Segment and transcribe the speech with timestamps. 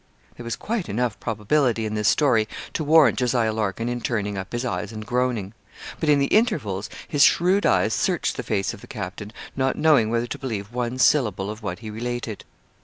[0.35, 3.35] There was quite enough probability in this story to warrant Jos.
[3.35, 5.53] Larkin in turning up his eyes and groaning.
[5.99, 10.09] But in the intervals, his shrewd eyes searched the face of the captain, not knowing
[10.09, 12.45] whether to believe one syllable of what he related.